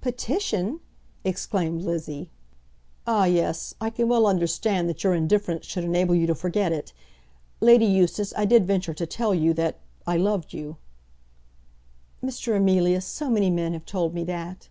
[0.00, 0.78] "Petition!"
[1.24, 2.30] exclaimed Lizzie.
[3.04, 6.92] "Ah yes; I can well understand that your indifference should enable you to forget it.
[7.60, 10.76] Lady Eustace, I did venture to tell you that I loved you."
[12.24, 12.54] "Mr.
[12.54, 14.68] Emilius, so many men have told me that."